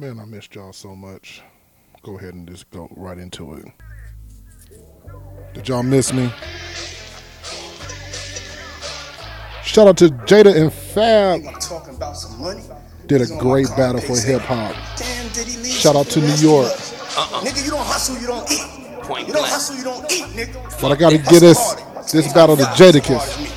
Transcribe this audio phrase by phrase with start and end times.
[0.00, 1.42] Man, I missed y'all so much.
[2.02, 3.66] Go ahead and just go right into it.
[5.52, 6.32] Did y'all miss me?
[9.62, 11.42] Shout out to Jada and Fab.
[11.60, 12.62] Talking about some money.
[13.08, 14.74] Did a great battle for hip hop.
[14.96, 16.66] Damn, did he leave Shout out to New rest for York.
[16.66, 17.44] Uh-uh.
[17.44, 19.02] Nigga, you don't hustle, you don't eat.
[19.02, 20.80] Point you don't hustle, you don't eat, nigga.
[20.80, 21.74] But I gotta get this
[22.10, 23.49] this battle to I value Jadakiss.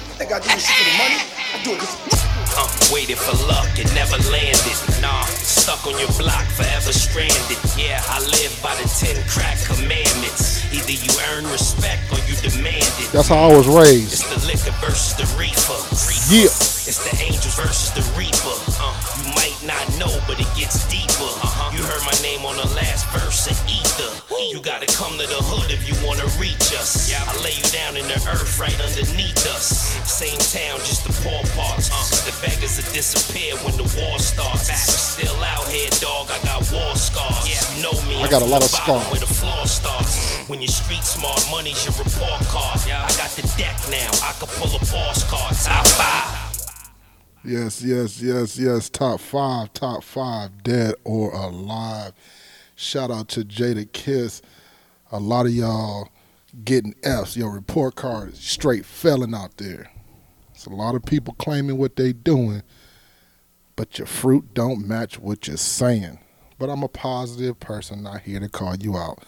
[5.83, 7.57] Stuck on your block, forever stranded.
[7.77, 10.63] Yeah, I live by the ten crack commandments.
[10.73, 13.11] Either you earn respect or you demand it.
[13.11, 14.13] That's how I was raised.
[14.13, 15.73] It's the liquor versus the reefer.
[15.91, 16.33] reefer.
[16.33, 16.51] Yeah.
[16.85, 18.55] It's the angels versus the reaper.
[18.79, 21.02] Uh, you might not know, but it gets deeper.
[24.63, 27.11] Gotta come to the hood if you wanna reach us.
[27.11, 29.91] I lay you down in the earth right underneath us.
[30.07, 31.91] Same town, just the poor parts.
[31.91, 34.71] Uh, the beggars will disappear when the war starts.
[34.71, 36.31] Still out here, dog.
[36.31, 37.43] I got war scars.
[37.75, 38.23] You know me.
[38.23, 39.03] I got a lot of scars.
[39.11, 40.47] Where the floor starts.
[40.47, 42.79] When your street smart, money's your report card.
[42.87, 44.15] I got the deck now.
[44.23, 45.51] I can pull a boss card.
[45.59, 46.39] Top five.
[47.43, 48.89] Yes, yes, yes, yes.
[48.89, 52.15] Top five, top five, dead or alive.
[52.83, 54.41] Shout out to Jadakiss.
[55.11, 56.09] A lot of y'all
[56.65, 57.37] getting F's.
[57.37, 59.89] Your report card is straight felon out there.
[60.53, 62.61] It's a lot of people claiming what they doing,
[63.77, 66.19] but your fruit don't match what you're saying.
[66.59, 69.23] But I'm a positive person, not here to call you out.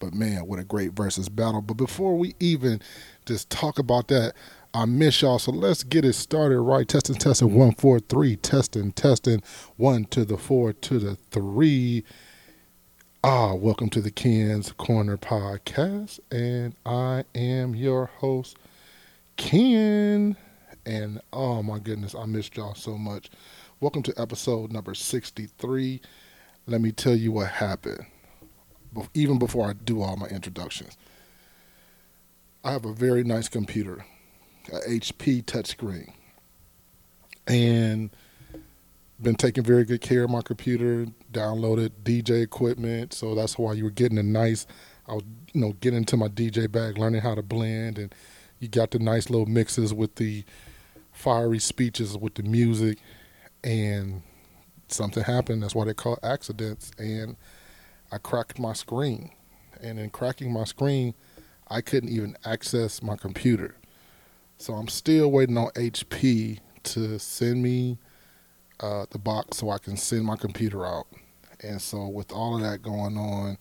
[0.00, 1.62] But man, what a great Verzuz battle.
[1.62, 2.80] But before we even
[3.24, 4.34] just talk about that,
[4.74, 5.38] I miss y'all.
[5.38, 6.86] So let's get it started right.
[6.86, 8.36] Testing, testing, one, four, three.
[8.36, 9.42] Testing, testing,
[9.76, 12.04] one to the four to the three.
[13.24, 16.20] Ah, welcome to the Ken's Corner podcast.
[16.30, 18.56] And I am your host,
[19.36, 20.36] Ken.
[20.86, 23.28] And oh my goodness, I missed y'all so much.
[23.80, 26.00] Welcome to episode number 63.
[26.68, 28.06] Let me tell you what happened,
[29.14, 30.96] even before I do all my introductions.
[32.62, 34.06] I have a very nice computer,
[34.72, 36.12] a HP touchscreen,
[37.48, 38.10] and
[39.20, 41.08] been taking very good care of my computer.
[41.32, 44.66] Downloaded DJ equipment, so that's why you were getting a nice.
[45.06, 48.14] I was, you know, getting into my DJ bag, learning how to blend, and
[48.58, 50.44] you got the nice little mixes with the
[51.12, 52.98] fiery speeches with the music,
[53.62, 54.22] and
[54.88, 55.62] something happened.
[55.62, 57.36] That's why they call it accidents, and
[58.10, 59.30] I cracked my screen,
[59.82, 61.14] and in cracking my screen,
[61.68, 63.74] I couldn't even access my computer.
[64.56, 67.98] So I'm still waiting on HP to send me
[68.80, 71.06] uh, the box so I can send my computer out.
[71.60, 73.58] And so with all of that going on,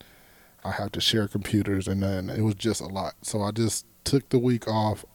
[0.63, 3.15] I have to share computers, and then it was just a lot.
[3.21, 5.05] So I just took the week off.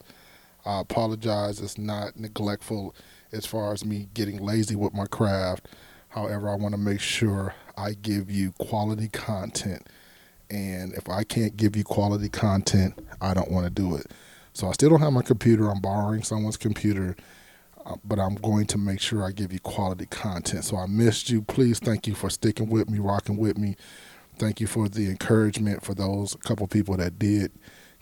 [0.64, 1.60] I apologize.
[1.60, 2.94] It's not neglectful
[3.32, 5.68] as far as me getting lazy with my craft.
[6.10, 9.86] However, I want to make sure I give you quality content.
[10.50, 14.12] And if I can't give you quality content, I don't want to do it.
[14.52, 15.70] So I still don't have my computer.
[15.70, 17.16] I'm borrowing someone's computer,
[17.84, 20.64] Uh, but I'm going to make sure I give you quality content.
[20.64, 21.42] So I missed you.
[21.42, 23.76] Please thank you for sticking with me, rocking with me.
[24.38, 27.52] Thank you for the encouragement for those couple people that did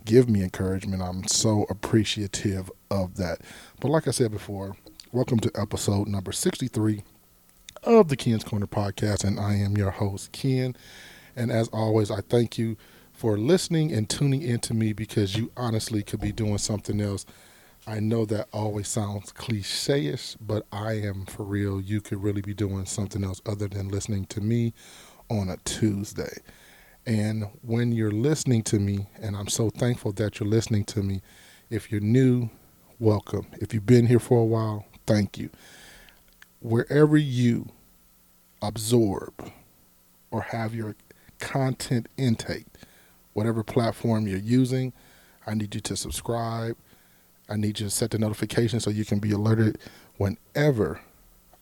[0.04, 1.02] give me encouragement.
[1.02, 3.40] I'm so appreciative of that.
[3.80, 4.76] But like I said before,
[5.12, 7.02] welcome to episode number 63
[7.84, 10.76] of the Ken's Corner podcast, and I am your host, Ken.
[11.36, 12.76] And as always, I thank you
[13.12, 17.26] for listening and tuning into me because you honestly could be doing something else.
[17.90, 21.80] I know that always sounds cliche ish, but I am for real.
[21.80, 24.74] You could really be doing something else other than listening to me
[25.28, 26.38] on a Tuesday.
[27.04, 31.20] And when you're listening to me, and I'm so thankful that you're listening to me,
[31.68, 32.50] if you're new,
[33.00, 33.48] welcome.
[33.54, 35.50] If you've been here for a while, thank you.
[36.60, 37.70] Wherever you
[38.62, 39.50] absorb
[40.30, 40.94] or have your
[41.40, 42.66] content intake,
[43.32, 44.92] whatever platform you're using,
[45.44, 46.76] I need you to subscribe.
[47.50, 49.78] I need you to set the notification so you can be alerted
[50.16, 51.00] whenever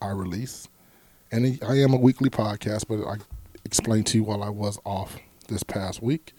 [0.03, 0.69] I release.
[1.32, 3.16] And I am a weekly podcast, but I
[3.64, 5.17] explained to you while I was off
[5.49, 6.35] this past week.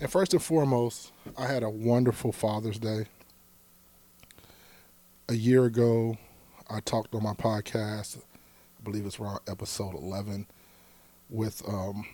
[0.00, 3.06] And first and foremost, I had a wonderful Father's Day.
[5.28, 6.16] A year ago,
[6.70, 10.46] I talked on my podcast, I believe it's around episode 11,
[11.28, 12.06] with um,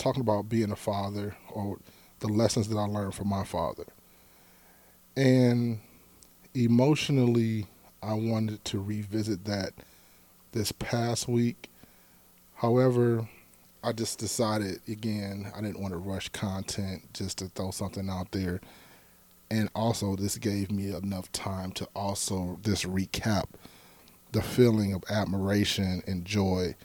[0.00, 1.78] talking about being a father or
[2.20, 3.84] the lessons that I learned from my father.
[5.16, 5.80] And
[6.54, 7.66] emotionally,
[8.02, 9.72] I wanted to revisit that
[10.52, 11.68] this past week.
[12.54, 13.28] However,
[13.82, 18.32] I just decided again, I didn't want to rush content just to throw something out
[18.32, 18.60] there.
[19.50, 23.46] And also, this gave me enough time to also just recap
[24.32, 26.76] the feeling of admiration and joy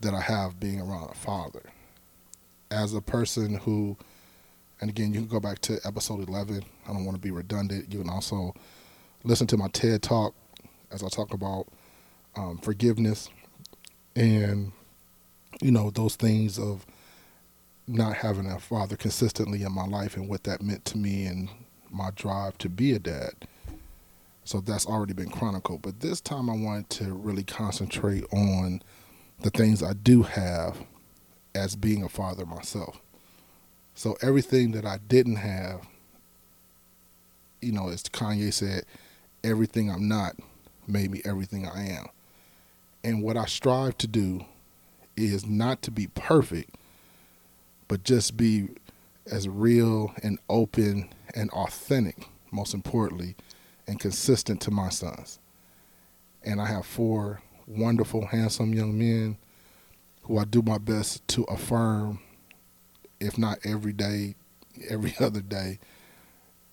[0.00, 1.62] that I have being around a father.
[2.70, 3.96] As a person who,
[4.80, 6.62] and again, you can go back to episode 11.
[6.86, 7.92] I don't want to be redundant.
[7.92, 8.54] You can also
[9.24, 10.34] listen to my TED talk
[10.90, 11.66] as I talk about
[12.36, 13.30] um, forgiveness
[14.14, 14.72] and,
[15.60, 16.86] you know, those things of
[17.86, 21.48] not having a father consistently in my life and what that meant to me and
[21.90, 23.32] my drive to be a dad.
[24.44, 25.82] So that's already been chronicled.
[25.82, 28.82] But this time I wanted to really concentrate on
[29.40, 30.78] the things I do have
[31.58, 33.00] as being a father myself.
[33.94, 35.86] So everything that I didn't have,
[37.60, 38.84] you know, as Kanye said,
[39.42, 40.36] everything I'm not
[40.86, 42.06] made me everything I am.
[43.02, 44.44] And what I strive to do
[45.16, 46.76] is not to be perfect,
[47.88, 48.68] but just be
[49.30, 53.34] as real and open and authentic, most importantly,
[53.86, 55.40] and consistent to my sons.
[56.44, 59.36] And I have four wonderful, handsome young men
[60.28, 62.20] who I do my best to affirm,
[63.18, 64.36] if not every day,
[64.88, 65.80] every other day.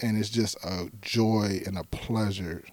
[0.02, 2.64] And it's just a joy and a pleasure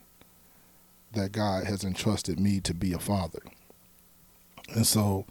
[1.12, 3.42] that God has entrusted me to be a father.
[4.74, 5.26] And so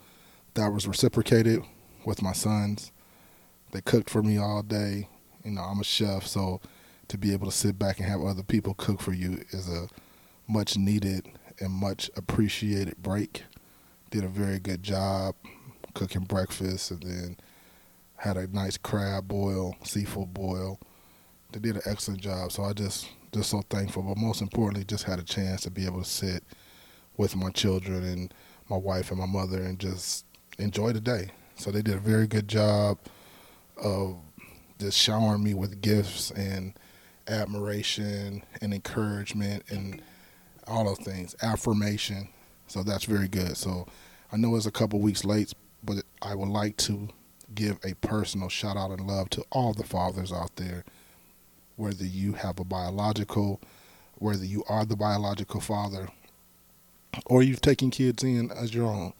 [0.53, 1.63] that was reciprocated
[2.06, 2.94] with my sons.
[3.71, 5.09] They cooked for me all day.
[5.44, 6.62] You know, I'm a chef, so
[7.09, 9.88] to be able to sit back and have other people cook for you is a
[10.48, 11.27] much needed
[11.59, 13.44] and much appreciated break.
[14.12, 15.36] Did a very good job
[15.94, 17.38] cooking breakfast and then
[18.18, 20.80] had a nice crab boil, seafood boil.
[21.52, 22.52] They did an excellent job.
[22.52, 24.04] So I just just so thankful.
[24.04, 26.44] But most importantly, just had a chance to be able to sit
[27.18, 28.34] with my children and
[28.69, 30.25] my wife and my mother and just
[30.60, 31.31] enjoy the day.
[31.56, 32.98] So they did a very good job
[33.78, 34.18] of
[34.80, 36.74] just showering me with gifts and
[37.28, 40.02] admiration and encouragement and
[40.68, 42.30] all those things, affirmation.
[42.71, 43.57] So that's very good.
[43.57, 43.85] So
[44.31, 45.53] I know it's a couple weeks late,
[45.83, 47.09] but I would like to
[47.53, 50.85] give a personal shout out and love to all the fathers out there,
[51.75, 53.59] whether you have a biological,
[54.19, 56.07] whether you are the biological father,
[57.25, 59.12] or you've taken kids in as your own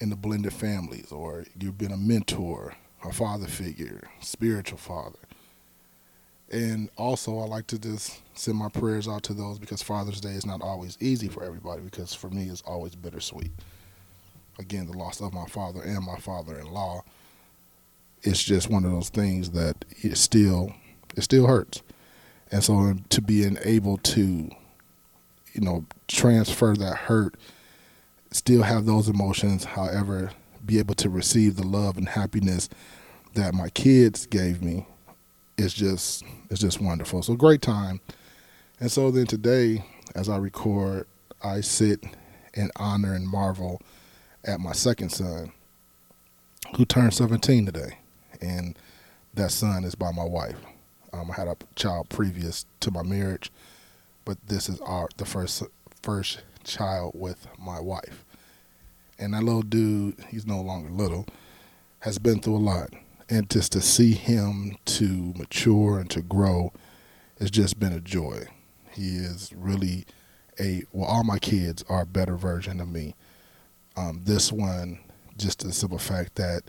[0.00, 5.18] in the blended families, or you've been a mentor, a father figure, spiritual father.
[6.50, 10.30] And also, I like to just send my prayers out to those because Father's Day
[10.30, 13.52] is not always easy for everybody because for me, it's always bittersweet.
[14.58, 17.04] Again, the loss of my father and my father in law.
[18.22, 20.74] It's just one of those things that it still
[21.16, 21.82] it still hurts.
[22.50, 24.50] And so to being able to,
[25.52, 27.36] you know, transfer that hurt,
[28.32, 30.32] still have those emotions, however,
[30.66, 32.68] be able to receive the love and happiness
[33.34, 34.86] that my kids gave me
[35.60, 37.22] is just it's just wonderful.
[37.22, 38.00] So great time.
[38.80, 41.06] And so then today, as I record,
[41.44, 42.02] I sit
[42.54, 43.80] and honor and marvel
[44.44, 45.52] at my second son,
[46.76, 47.98] who turned 17 today,
[48.40, 48.78] and
[49.34, 50.56] that son is by my wife.
[51.12, 53.52] Um, I had a child previous to my marriage,
[54.24, 55.62] but this is our the first
[56.02, 58.24] first child with my wife.
[59.18, 61.26] And that little dude, he's no longer little,
[62.00, 62.94] has been through a lot
[63.30, 66.72] and just to see him to mature and to grow
[67.38, 68.44] has just been a joy.
[68.92, 70.04] He is really
[70.58, 73.14] a well, all my kids are a better version of me.
[73.96, 74.98] Um, this one,
[75.38, 76.62] just the simple fact that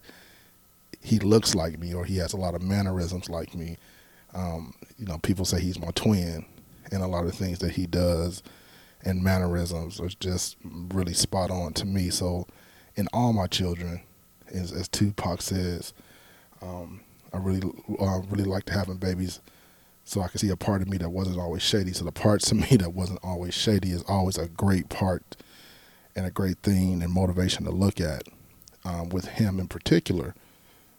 [1.01, 3.77] he looks like me or he has a lot of mannerisms like me.
[4.34, 6.46] Um, you know, people say he's my twin,
[6.91, 8.44] and a lot of things that he does
[9.03, 12.10] and mannerisms are just really spot on to me.
[12.10, 12.48] So,
[12.96, 14.01] in all my children,
[14.53, 15.94] as, as Tupac says,
[16.62, 17.01] um,
[17.34, 17.62] I really,
[18.00, 19.39] uh, really liked having babies
[20.03, 21.94] so I could see a part of me that wasn't always shady.
[21.94, 25.38] So the parts of me that wasn't always shady is always a great part
[26.15, 28.24] and a great thing and motivation to look at.
[28.84, 30.34] Um, with him in particular,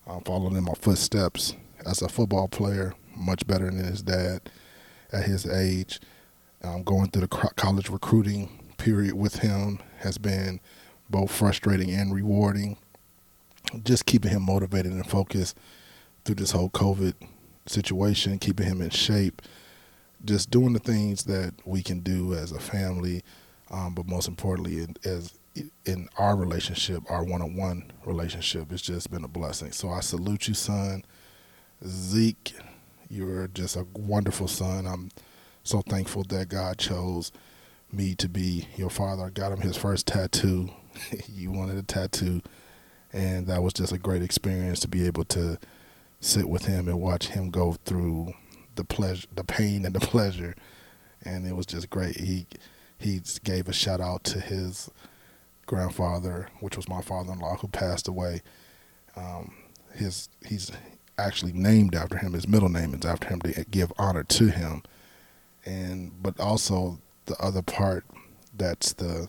[0.07, 4.51] um, following in my footsteps as a football player, much better than his dad
[5.13, 6.01] at his age.
[6.63, 10.61] Um, going through the college recruiting period with him has been
[11.11, 12.77] both frustrating and rewarding.
[13.85, 15.57] Just keeping him motivated and focused
[16.25, 17.15] through this whole COVID
[17.67, 19.43] situation, keeping him in shape,
[20.25, 23.23] just doing the things that we can do as a family,
[23.71, 25.39] um, but most importantly, as
[25.85, 29.73] in our relationship, our one-on-one relationship, it's just been a blessing.
[29.73, 31.05] So I salute you, son.
[31.87, 32.55] Zeke,
[33.11, 34.87] you're just a wonderful son.
[34.87, 35.11] I'm
[35.65, 37.33] so thankful that God chose
[37.93, 39.25] me to be your father.
[39.25, 40.71] I got him his first tattoo.
[41.29, 42.43] you wanted a tattoo,
[43.13, 45.59] and that was just a great experience to be able to
[46.21, 48.33] sit with him and watch him go through
[48.75, 50.55] the pleasure, the pain, and the pleasure.
[51.25, 52.17] And it was just great.
[52.17, 52.47] He
[52.99, 54.91] he gave a shout out to his
[55.67, 58.43] grandfather, which was my father-in-law, who passed away.
[59.17, 59.55] Um,
[59.95, 60.73] his he's
[61.19, 62.33] actually named after him.
[62.33, 64.83] His middle name is after him to give honor to him,
[65.65, 68.05] and but also the other part
[68.57, 69.29] that's the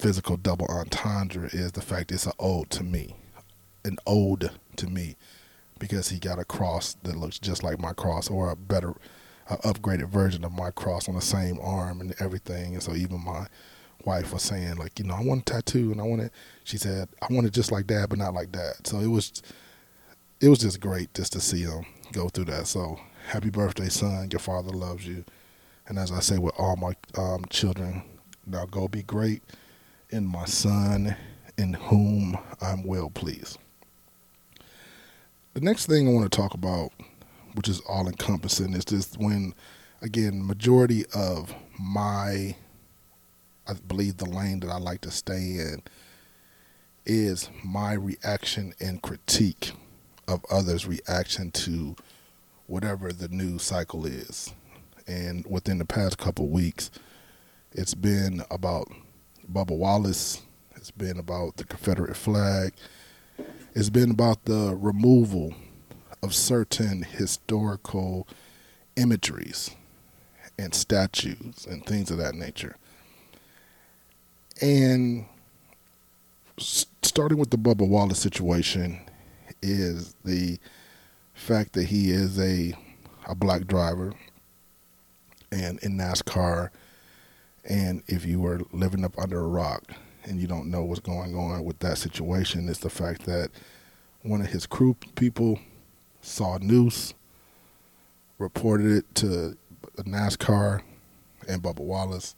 [0.00, 3.14] physical double entendre is the fact it's an ode to me,
[3.84, 5.14] an ode to me,
[5.78, 8.94] because he got a cross that looks just like my cross or a better,
[9.50, 12.72] a upgraded version of my cross on the same arm and everything.
[12.72, 13.46] And so even my
[14.06, 16.32] wife was saying like, you know, I want a tattoo and I want it.
[16.64, 18.86] She said I want it just like that, but not like that.
[18.86, 19.42] So it was,
[20.40, 22.66] it was just great just to see him go through that.
[22.68, 24.30] So happy birthday, son!
[24.32, 25.26] Your father loves you.
[25.86, 28.02] And as I say with all my um, children,
[28.46, 29.42] now go be great
[30.10, 31.16] in my son,
[31.56, 33.58] in whom I'm well pleased.
[35.54, 36.92] The next thing I want to talk about,
[37.54, 39.54] which is all encompassing, is just when,
[40.02, 42.54] again, majority of my
[43.70, 45.82] I believe the lane that I like to stay in
[47.06, 49.72] is my reaction and critique
[50.26, 51.94] of others' reaction to
[52.66, 54.52] whatever the news cycle is.
[55.06, 56.90] And within the past couple weeks,
[57.72, 58.90] it's been about
[59.52, 60.42] Bubba Wallace,
[60.76, 62.72] it's been about the Confederate flag,
[63.74, 65.54] it's been about the removal
[66.22, 68.28] of certain historical
[68.96, 69.70] imageries
[70.58, 72.76] and statues and things of that nature.
[74.60, 75.24] And
[76.58, 79.00] starting with the Bubba Wallace situation
[79.62, 80.58] is the
[81.34, 82.74] fact that he is a
[83.26, 84.12] a black driver
[85.52, 86.70] and in NASCAR
[87.70, 89.84] and if you were living up under a rock
[90.24, 93.50] and you don't know what's going on with that situation it's the fact that
[94.22, 95.58] one of his crew people
[96.20, 97.14] saw noose
[98.38, 99.56] reported it to
[99.98, 100.82] NASCAR
[101.48, 102.34] and Bubba Wallace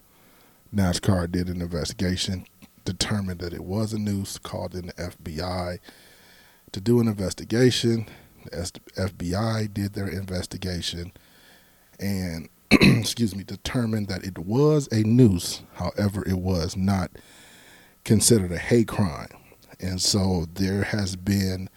[0.75, 2.47] NASCAR did an investigation,
[2.85, 5.79] determined that it was a noose, called in the FBI
[6.73, 8.07] to do an investigation.
[8.45, 11.13] The FBI did their investigation
[12.01, 12.49] and,
[12.81, 15.63] excuse me, determined that it was a noose.
[15.75, 17.11] However, it was not
[18.05, 19.29] considered a hate crime.
[19.79, 21.69] And so there has been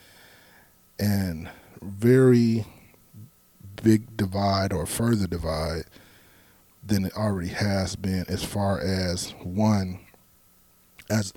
[0.99, 1.49] an
[1.81, 2.65] very
[3.83, 5.83] big divide or further divide
[6.85, 9.99] than it already has been as far as one
[11.09, 11.33] as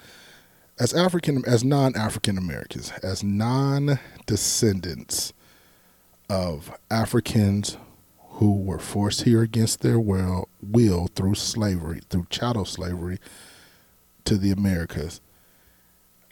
[0.79, 5.33] as African as non-African Americans, as non-descendants
[6.31, 7.77] of Africans
[8.39, 13.19] who were forced here against their will, will through slavery, through chattel slavery
[14.25, 15.21] to the Americas.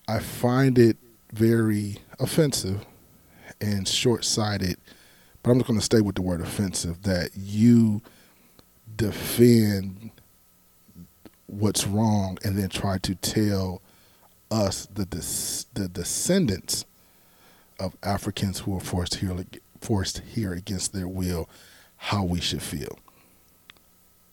[0.06, 0.98] I find it
[1.32, 2.86] very offensive
[3.60, 4.76] and short-sighted,
[5.42, 8.02] but I'm just going to stay with the word offensive that you
[8.94, 10.12] defend
[11.46, 13.82] what's wrong and then try to tell
[14.48, 15.04] us the
[15.74, 16.84] the descendants
[17.80, 19.44] of Africans who were forced here
[19.80, 21.48] forced here against their will
[21.96, 22.98] how we should feel.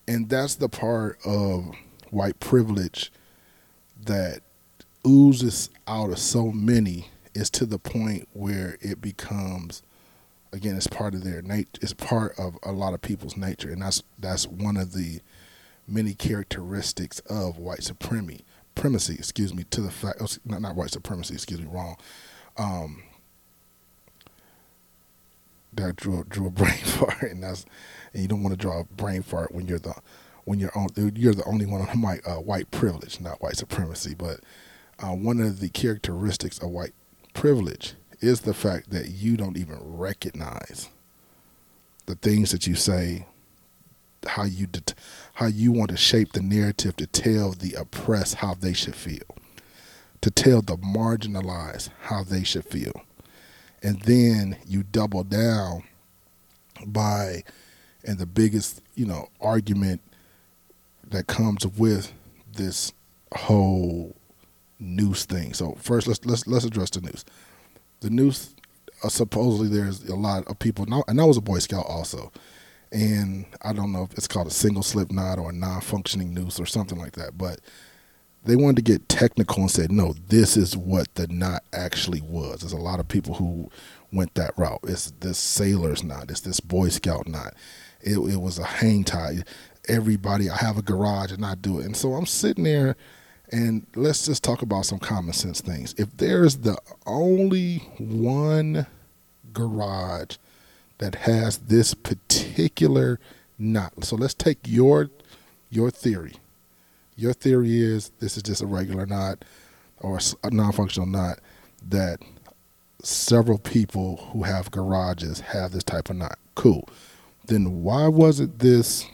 [0.07, 1.71] And that's the part of
[2.11, 3.11] white privilege
[4.05, 4.41] that
[5.05, 9.81] oozes out of so many is to the point where it becomes
[10.51, 13.81] again it's part of their nature it's part of a lot of people's nature and
[13.81, 15.19] that's that's one of the
[15.87, 20.91] many characteristics of white supremacy primacy excuse me to the fact oh, not, not white
[20.91, 21.97] supremacy excuse me wrong
[22.57, 23.03] um
[25.75, 27.65] that drew drew a brain fart and that's
[28.13, 29.93] and you don't want to draw a brain fart when you're the
[30.45, 34.13] when you're on you're the only one on white uh, white privilege not white supremacy
[34.13, 34.39] but
[34.99, 36.93] uh, one of the characteristics of white
[37.33, 40.89] privilege is the fact that you don't even recognize
[42.05, 43.25] the things that you say,
[44.27, 44.93] how you det-
[45.35, 49.37] how you want to shape the narrative to tell the oppressed how they should feel,
[50.21, 52.93] to tell the marginalized how they should feel,
[53.83, 55.83] and then you double down
[56.85, 57.43] by,
[58.05, 60.01] and the biggest you know argument
[61.09, 62.11] that comes with
[62.53, 62.91] this
[63.33, 64.15] whole
[64.79, 65.53] news thing.
[65.53, 67.25] So first, let's let's let's address the news.
[67.99, 68.55] The news
[69.03, 70.85] uh, supposedly there's a lot of people.
[71.07, 72.31] And I was a Boy Scout also,
[72.91, 76.59] and I don't know if it's called a single slip knot or a non-functioning noose
[76.59, 77.59] or something like that, but
[78.45, 82.59] they wanted to get technical and said, no, this is what the knot actually was.
[82.59, 83.69] There's a lot of people who
[84.11, 84.81] went that route.
[84.83, 86.29] It's this sailor's knot.
[86.29, 87.53] It's this Boy Scout knot.
[88.01, 89.43] It, it was a hang tie.
[89.87, 91.85] Everybody, I have a garage and I do it.
[91.85, 92.95] And so I'm sitting there
[93.51, 95.93] and let's just talk about some common sense things.
[95.97, 98.87] If there's the only one
[99.53, 100.37] garage
[100.97, 103.19] that has this particular
[103.57, 105.09] knot, so let's take your
[105.69, 106.33] your theory.
[107.15, 109.45] Your theory is this is just a regular knot
[109.99, 111.39] or a non-functional knot
[111.89, 112.19] that
[113.03, 116.39] several people who have garages have this type of knot.
[116.55, 116.87] Cool.
[117.45, 119.05] Then why wasn't this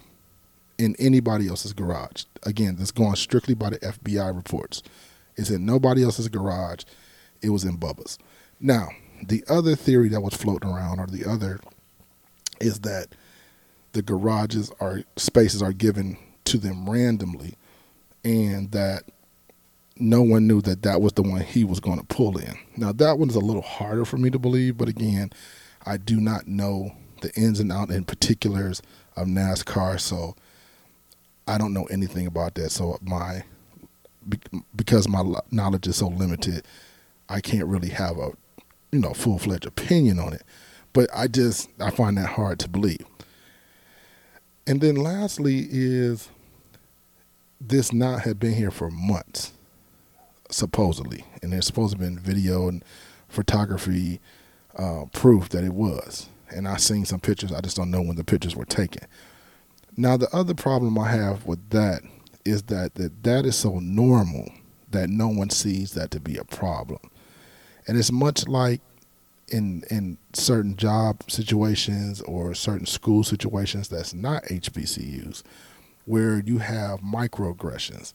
[0.77, 2.24] in anybody else's garage?
[2.44, 4.82] Again, this going strictly by the FBI reports.
[5.36, 6.84] It's in nobody else's garage.
[7.41, 8.20] It was in Bubba's.
[8.60, 8.89] Now,
[9.24, 11.60] the other theory that was floating around, or the other,
[12.62, 13.08] is that
[13.94, 17.56] the garages are spaces are given to them randomly,
[18.24, 19.04] and that
[19.98, 22.58] no one knew that that was the one he was going to pull in.
[22.78, 25.32] Now that one is a little harder for me to believe, but again,
[25.86, 28.82] I do not know the ins and outs and particulars
[29.16, 30.36] of NASCAR, so
[31.48, 32.72] I don't know anything about that.
[32.72, 33.44] So my
[34.76, 36.66] because my knowledge is so limited,
[37.28, 38.32] I can't really have a
[38.92, 40.44] you know full fledged opinion on it.
[40.94, 43.06] But I just I find that hard to believe.
[44.68, 46.30] And then lastly is
[47.60, 49.54] this knot had been here for months,
[50.50, 52.84] supposedly, and there's supposed to have been video and
[53.28, 54.19] photography
[54.78, 56.30] uh, proof that it was.
[56.50, 57.52] And I seen some pictures.
[57.52, 59.08] I just don't know when the pictures were taken.
[59.95, 62.02] Now the other problem I have with that
[62.45, 64.50] is that that, that is so normal
[64.91, 67.00] that no one sees that to be a problem.
[67.88, 68.82] And it's much like
[69.50, 75.43] in in certain job situations or certain school situations that's not HBCUs
[76.10, 78.13] where you have microaggressions.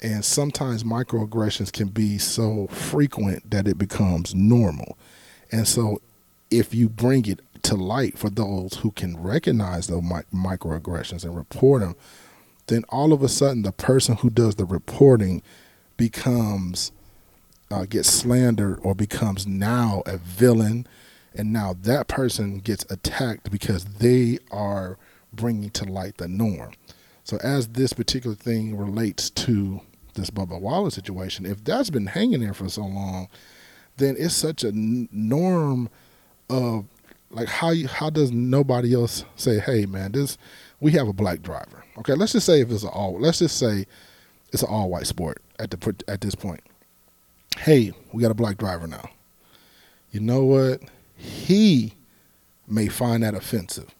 [0.00, 4.96] And sometimes microaggressions can be so frequent that it becomes normal.
[5.52, 6.00] And so
[6.50, 11.82] if you bring it to light for those who can recognize those microaggressions and report
[11.82, 11.94] them,
[12.68, 15.42] then all of a sudden the person who does the reporting
[15.98, 16.90] becomes
[17.70, 20.86] uh, gets slandered or becomes now a villain,
[21.34, 24.96] and now that person gets attacked because they are
[25.34, 26.72] bringing to light the norm.
[27.24, 29.80] So as this particular thing relates to
[30.14, 33.28] this Bubba Wallace situation, if that's been hanging there for so long,
[33.96, 35.88] then it's such a norm
[36.48, 36.86] of
[37.30, 40.36] like how you, how does nobody else say, hey man, this
[40.80, 41.84] we have a black driver.
[41.98, 43.86] Okay, let's just say if it's an all let's just say
[44.52, 46.60] it's an all white sport at the at this point.
[47.58, 49.08] Hey, we got a black driver now.
[50.10, 50.82] You know what?
[51.16, 51.94] He
[52.66, 53.94] may find that offensive.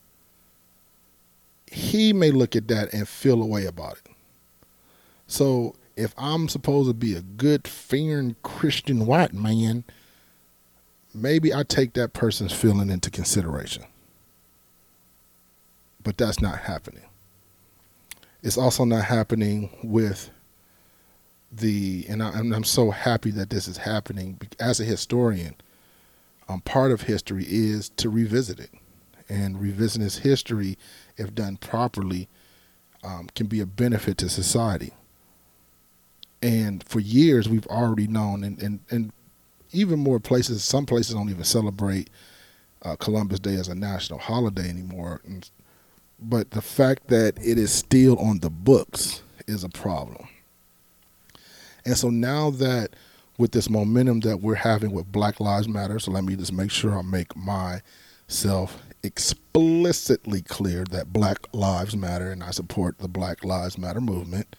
[1.71, 4.13] He may look at that and feel a way about it.
[5.27, 9.85] So if I'm supposed to be a good, fearing Christian white man,
[11.15, 13.85] maybe I take that person's feeling into consideration.
[16.03, 17.05] But that's not happening.
[18.43, 20.31] It's also not happening with
[21.53, 24.41] the, and, I, am so happy that this is happening.
[24.59, 25.55] As a historian,
[26.49, 28.71] um, part of history is to revisit it.
[29.29, 30.77] And revisiting this history,
[31.21, 32.29] if done properly,
[33.05, 34.93] um, can be a benefit to society.
[36.43, 39.13] And for years, we've already known, and, and, and
[39.73, 42.09] even more places, some places don't even celebrate
[42.83, 45.21] uh, Columbus Day as a national holiday anymore.
[46.19, 50.29] But the fact that it is still on the books is a problem.
[51.85, 52.91] And so now that
[53.39, 56.71] with this momentum that we're having with Black Lives Matter, so let me just make
[56.71, 63.45] sure I make myself explicitly clear that Black Lives Matter and I support the Black
[63.45, 64.57] Lives Matter movement.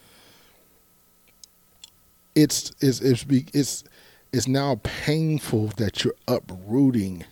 [2.33, 3.83] It's it's it's it's
[4.31, 7.25] it's now painful that you're uprooting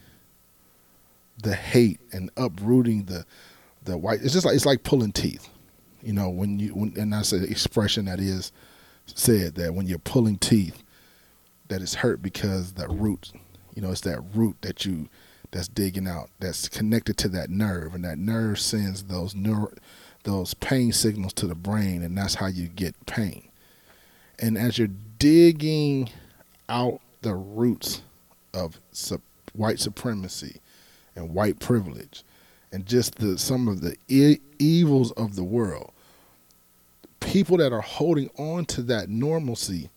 [1.42, 3.26] the hate and uprooting the
[3.86, 4.22] the white.
[4.22, 5.48] It's just like it's like pulling teeth,
[6.04, 6.30] you know.
[6.30, 8.52] When you when and that's an expression that is
[9.06, 10.84] said that when you're pulling teeth,
[11.70, 13.32] that it's hurt because that root,
[13.74, 15.10] you know, it's that root that you
[15.52, 19.72] that's digging out, that's connected to that nerve, and that nerve sends those neuro,
[20.24, 23.50] those pain signals to the brain, and that's how you get pain.
[24.38, 26.10] And as you're digging
[26.68, 28.02] out the roots
[28.54, 29.22] of su-
[29.54, 30.62] white supremacy
[31.16, 32.24] and white privilege,
[32.72, 35.92] and just the some of the e- evils of the world,
[37.20, 39.90] people that are holding on to that normalcy,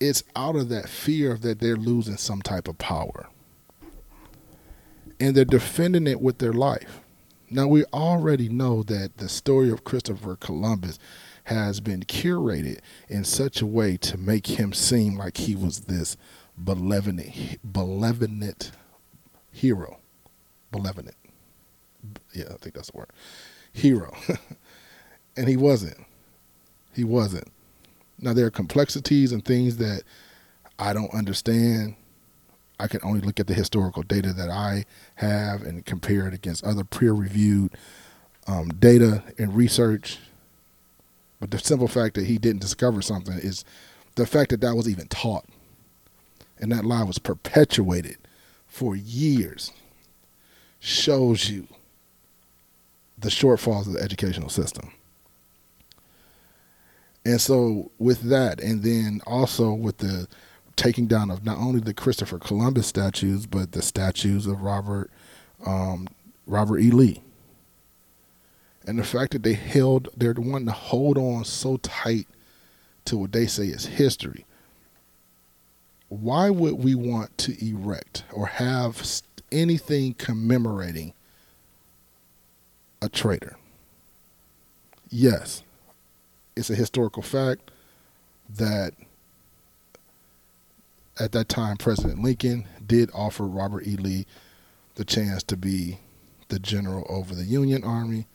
[0.00, 3.28] it's out of that fear that they're losing some type of power.
[5.18, 7.00] And they're defending it with their life.
[7.48, 10.98] Now, we already know that the story of Christopher Columbus
[11.44, 16.16] has been curated in such a way to make him seem like he was this
[16.58, 18.72] benevolent, benevolent
[19.52, 19.98] hero.
[20.72, 21.16] Benevolent.
[22.34, 23.10] Yeah, I think that's the word.
[23.72, 24.12] Hero.
[25.36, 25.98] and he wasn't.
[26.92, 27.48] He wasn't.
[28.18, 30.02] Now, there are complexities and things that
[30.78, 31.94] I don't understand.
[32.78, 34.84] I can only look at the historical data that I
[35.16, 37.72] have and compare it against other peer reviewed
[38.46, 40.18] um, data and research.
[41.40, 43.64] But the simple fact that he didn't discover something is
[44.14, 45.46] the fact that that was even taught
[46.58, 48.16] and that lie was perpetuated
[48.66, 49.72] for years
[50.80, 51.66] shows you
[53.18, 54.90] the shortfalls of the educational system.
[57.24, 60.28] And so, with that, and then also with the
[60.76, 65.10] taking down of not only the Christopher Columbus statues, but the statues of Robert
[65.64, 66.06] um,
[66.46, 66.90] Robert E.
[66.90, 67.22] Lee.
[68.86, 72.28] And the fact that they held, they're the one to hold on so tight
[73.06, 74.44] to what they say is history.
[76.08, 81.14] Why would we want to erect or have anything commemorating
[83.02, 83.56] a traitor?
[85.10, 85.62] Yes,
[86.54, 87.70] it's a historical fact
[88.48, 88.94] that
[91.18, 93.96] at that time President Lincoln did offer Robert E.
[93.96, 94.26] Lee
[94.94, 95.98] the chance to be
[96.48, 98.26] the general over the Union Army.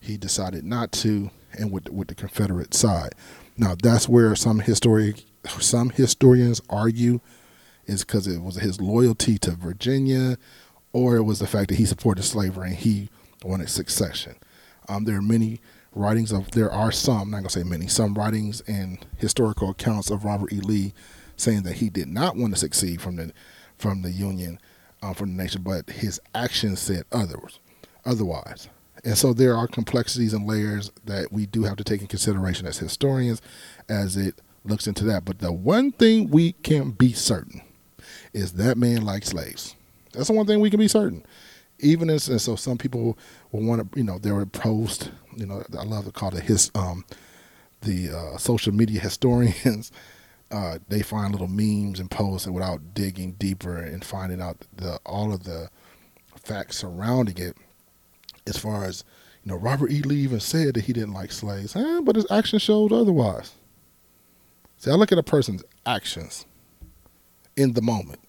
[0.00, 3.14] He decided not to, and with with the Confederate side.
[3.56, 7.20] Now that's where some historic some historians argue
[7.86, 10.38] is because it was his loyalty to Virginia,
[10.92, 13.08] or it was the fact that he supported slavery and he
[13.42, 14.36] wanted succession.
[14.88, 15.60] Um, there are many
[15.94, 20.10] writings of there are some I'm not gonna say many some writings and historical accounts
[20.10, 20.60] of Robert E.
[20.60, 20.92] Lee
[21.36, 23.32] saying that he did not want to succeed from the
[23.76, 24.58] from the Union,
[25.02, 27.58] uh, from the nation, but his actions said others,
[28.04, 28.68] otherwise.
[29.04, 32.66] And so there are complexities and layers that we do have to take in consideration
[32.66, 33.42] as historians,
[33.88, 35.24] as it looks into that.
[35.24, 37.60] But the one thing we can be certain
[38.32, 39.76] is that man liked slaves.
[40.12, 41.24] That's the one thing we can be certain.
[41.80, 43.18] Even as and so, some people
[43.52, 45.10] will want to, you know, they were post.
[45.36, 47.04] You know, I love to call it his um,
[47.82, 49.92] the uh, social media historians
[50.50, 55.32] uh, they find little memes and posts without digging deeper and finding out the all
[55.32, 55.68] of the
[56.36, 57.56] facts surrounding it
[58.46, 59.04] as far as
[59.42, 60.02] you know robert e.
[60.02, 61.74] Lee even said that he didn't like slaves.
[61.74, 63.52] Eh, but his actions showed otherwise.
[64.76, 66.46] See i look at a person's actions
[67.56, 68.20] in the moment.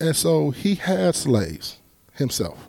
[0.00, 1.78] And so he had slaves
[2.14, 2.68] himself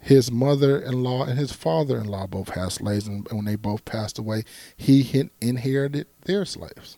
[0.00, 4.44] his mother-in-law and his father-in-law both had slaves, and when they both passed away,
[4.76, 6.96] he inherited their slaves.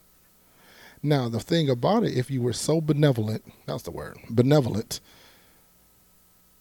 [1.03, 5.01] Now, the thing about it, if you were so benevolent, that's the word, benevolent,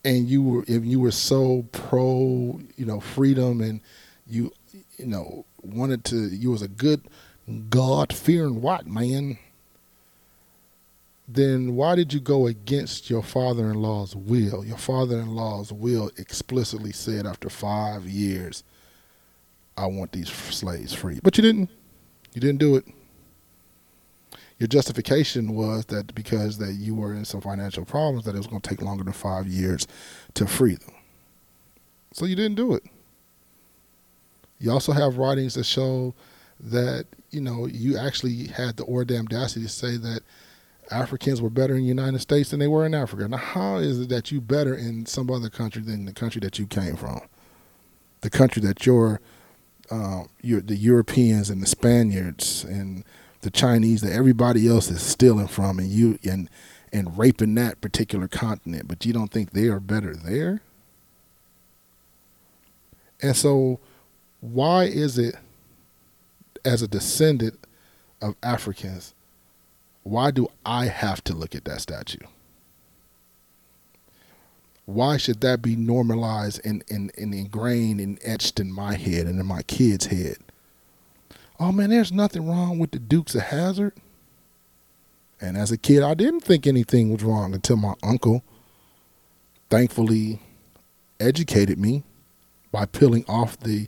[0.04, 3.82] and you were if you were so pro, you know, freedom, and
[4.26, 4.52] you,
[4.98, 7.04] you know, wanted to, you was a good
[7.70, 9.38] God-fearing white man
[11.34, 14.66] then why did you go against your father in law's will?
[14.66, 18.64] Your father in law's will explicitly said after five years,
[19.78, 21.20] I want these slaves free.
[21.24, 21.70] But you didn't.
[22.34, 22.86] You didn't do it.
[24.58, 28.48] Your justification was that because that you were in some financial problems, that it was
[28.48, 29.88] going to take longer than five years
[30.36, 30.94] to free them.
[32.14, 32.84] So you didn't do it.
[34.60, 36.14] You also have writings that show
[36.60, 40.21] that you know you actually had the audacity to say that
[40.92, 43.28] Africans were better in the United States than they were in Africa.
[43.28, 46.60] Now, how is it that you better in some other country than the country that
[46.60, 47.22] you came from?
[48.22, 49.22] The country that your,
[49.90, 53.04] uh, your the Europeans and the Spaniards and
[53.42, 56.50] the Chinese that everybody else is stealing from, and you and
[56.94, 60.62] and raping that particular continent, but you don't think they are better there?
[63.22, 63.80] And so,
[64.40, 65.36] why is it,
[66.66, 67.60] as a descendant
[68.22, 69.14] of Africans,
[70.04, 72.26] why do I have to look at that statue?
[74.86, 79.40] Why should that be normalized and, and, and ingrained and etched in my head and
[79.40, 80.38] in my kid's head?
[81.60, 83.94] Oh man, there's nothing wrong with the Dukes of Hazzard.
[85.40, 88.44] And as a kid, I didn't think anything was wrong until my uncle
[89.70, 90.40] thankfully
[91.20, 92.04] educated me
[92.72, 93.88] by peeling off the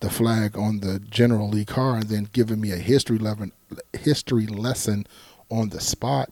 [0.00, 3.52] the flag on the General Lee car and then giving me a history lesson
[3.94, 5.06] history lesson
[5.50, 6.30] on the spot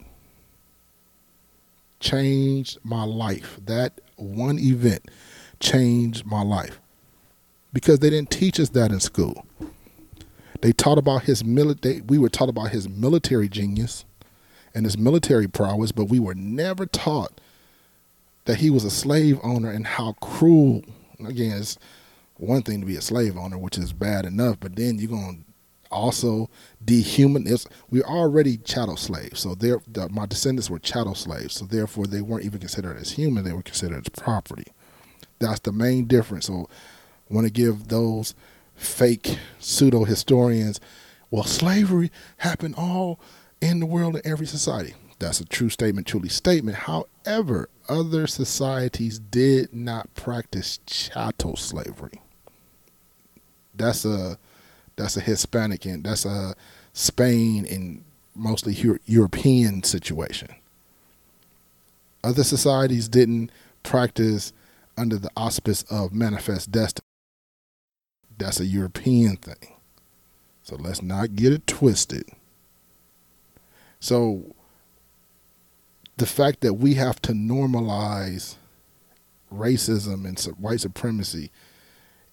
[2.00, 3.58] changed my life.
[3.64, 5.10] That one event
[5.60, 6.80] changed my life
[7.72, 9.46] because they didn't teach us that in school.
[10.60, 12.00] They taught about his military.
[12.02, 14.04] We were taught about his military genius
[14.74, 17.40] and his military prowess, but we were never taught
[18.46, 20.82] that he was a slave owner and how cruel.
[21.26, 21.78] Again, it's
[22.36, 25.44] one thing to be a slave owner, which is bad enough, but then you're going
[25.90, 26.50] also
[26.84, 27.66] dehumanize.
[27.90, 32.20] We're already chattel slaves, so they the, my descendants were chattel slaves, so therefore they
[32.20, 34.72] weren't even considered as human; they were considered as property.
[35.38, 36.46] That's the main difference.
[36.46, 36.68] So,
[37.30, 38.34] I want to give those
[38.74, 40.80] fake pseudo historians,
[41.30, 43.18] well, slavery happened all
[43.60, 44.94] in the world in every society.
[45.18, 46.76] That's a true statement, truly statement.
[46.76, 52.20] However, other societies did not practice chattel slavery.
[53.74, 54.38] That's a
[54.96, 56.54] that's a Hispanic and that's a
[56.92, 58.04] Spain and
[58.34, 58.74] mostly
[59.06, 60.48] European situation.
[62.22, 63.50] Other societies didn't
[63.82, 64.52] practice
[64.96, 67.04] under the auspice of manifest destiny.
[68.38, 69.74] That's a European thing.
[70.62, 72.24] So let's not get it twisted.
[74.00, 74.54] So
[76.16, 78.56] the fact that we have to normalize
[79.52, 81.50] racism and white supremacy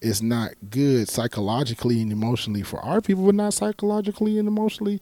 [0.02, 5.00] is not good psychologically and emotionally for our people, but not psychologically and emotionally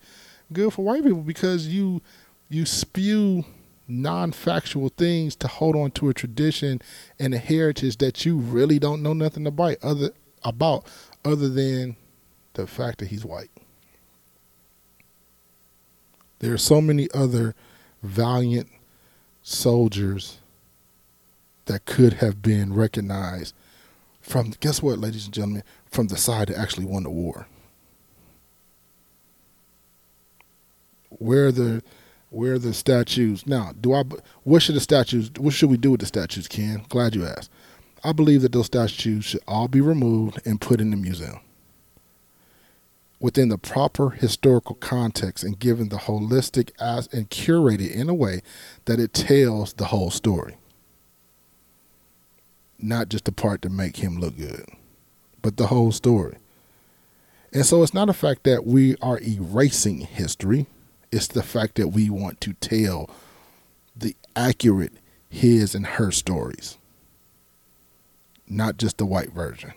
[0.53, 2.03] good for white people because you
[2.49, 3.45] you spew
[3.87, 6.81] non-factual things to hold on to a tradition
[7.19, 10.11] and a heritage that you really don't know nothing about other
[10.45, 10.85] about
[11.25, 11.97] other than
[12.55, 13.51] the fact that he's white.
[16.41, 17.55] There are so many other
[18.03, 18.69] valiant
[19.43, 20.39] soldiers
[21.67, 23.55] that could have been recognized
[24.21, 27.47] from guess what, ladies and gentlemen, from the side that actually won the war.
[31.09, 31.83] Where the
[32.31, 33.73] where the statues now?
[33.81, 34.05] Do I?
[34.45, 35.31] What should the statues?
[35.39, 36.85] What should we do with the statues, Ken?
[36.89, 37.51] Glad you asked.
[38.03, 41.41] I believe that those statues should all be removed and put in the museum
[43.21, 48.41] within the proper historical context and given the holistic as and curated in a way
[48.87, 50.57] that it tells the whole story.
[52.83, 54.67] Not just the part to make him look good,
[55.43, 56.37] but the whole story.
[57.53, 60.67] And so it's not a fact that we are erasing history,
[61.13, 63.11] it's the fact that we want to tell
[63.97, 64.93] the accurate
[65.29, 66.79] his and her stories,
[68.49, 69.73] not just the white version.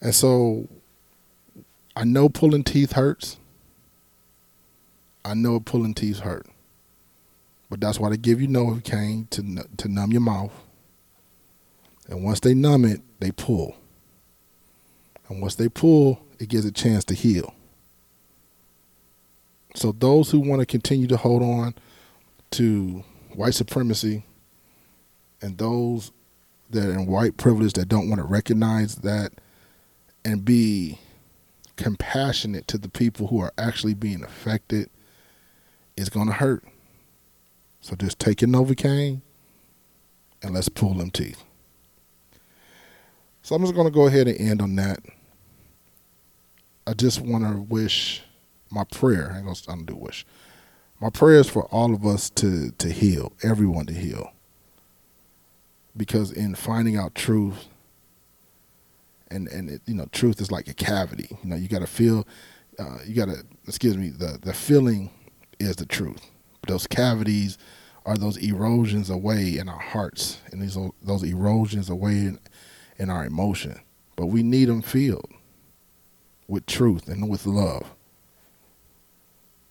[0.00, 0.68] And so
[1.96, 3.38] I know pulling teeth hurts.
[5.24, 6.46] I know pulling teeth hurt.
[7.70, 10.52] But that's why they give you Novocaine to to numb your mouth.
[12.08, 13.76] And once they numb it, they pull.
[15.28, 17.54] And once they pull, it gives a chance to heal.
[19.76, 21.76] So those who want to continue to hold on
[22.52, 23.04] to
[23.34, 24.24] white supremacy
[25.40, 26.10] and those
[26.70, 29.32] that are in white privilege that don't want to recognize that
[30.24, 30.98] and be
[31.76, 34.90] compassionate to the people who are actually being affected
[35.96, 36.64] is going to hurt.
[37.80, 39.22] So just take your Novocaine
[40.42, 41.42] and let's pull them teeth.
[43.42, 45.00] So I'm just going to go ahead and end on that.
[46.86, 48.22] I just want to wish
[48.70, 49.32] my prayer.
[49.34, 50.26] I'm going to do wish.
[51.00, 54.32] My prayer is for all of us to to heal, everyone to heal.
[55.96, 57.66] Because in finding out truth,
[59.30, 61.86] and and it, you know truth is like a cavity you know you got to
[61.86, 62.26] feel
[62.78, 65.10] uh, you got to excuse me the the feeling
[65.58, 66.30] is the truth
[66.70, 67.58] those cavities
[68.06, 72.38] are those erosions away in our hearts and these those erosions away in,
[72.98, 73.78] in our emotion
[74.16, 75.30] but we need them filled
[76.48, 77.94] with truth and with love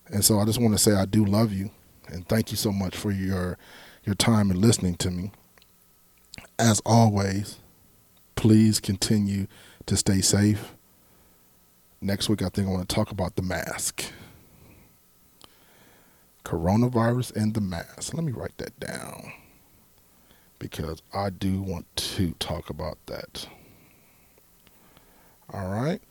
[0.07, 1.69] and so i just want to say i do love you
[2.07, 3.57] and thank you so much for your
[4.03, 5.31] your time and listening to me
[6.57, 7.57] as always
[8.39, 9.47] please continue
[9.85, 10.73] to stay safe.
[11.99, 14.05] Next week, I think I want to talk about the mask.
[16.49, 18.15] Coronavirus and the mask.
[18.15, 19.33] Let me write that down
[20.57, 23.47] because I do want to talk about that.
[25.53, 26.01] All right.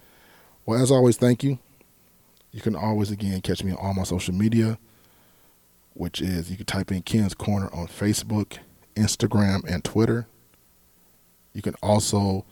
[0.64, 1.59] Well, as always, thank you.
[2.53, 4.79] You can always, again, catch me on all my social media,
[5.94, 8.59] which is you can type in Ken's Corner on Facebook,
[8.94, 10.29] Instagram, and Twitter.
[11.53, 12.44] You can also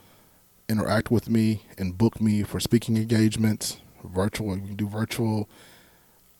[0.67, 4.57] interact with me and book me for speaking engagements, virtual.
[4.57, 5.47] You can do virtual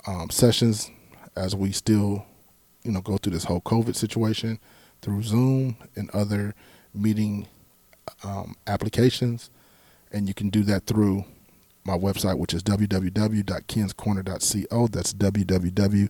[0.05, 0.91] um, sessions
[1.37, 2.25] as we still,
[2.83, 4.59] you know, go through this whole COVID situation
[5.01, 6.53] through Zoom and other
[6.93, 7.47] meeting
[8.23, 9.49] um, applications,
[10.11, 11.23] and you can do that through
[11.83, 14.87] my website, which is www.kenscorner.co.
[14.87, 16.09] That's www.